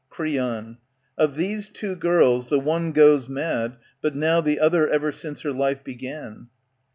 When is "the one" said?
2.49-2.91